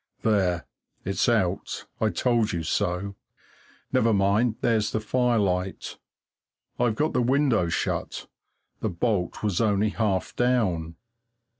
There, 0.23 0.65
it's 1.05 1.29
out! 1.29 1.85
I 1.99 2.09
told 2.09 2.53
you 2.53 2.63
so! 2.63 3.13
Never 3.93 4.11
mind, 4.11 4.55
there's 4.61 4.91
the 4.93 4.99
firelight 4.99 5.99
I've 6.79 6.95
got 6.95 7.13
the 7.13 7.21
window 7.21 7.69
shut 7.69 8.25
the 8.79 8.89
bolt 8.89 9.43
was 9.43 9.61
only 9.61 9.89
half 9.89 10.35
down. 10.35 10.95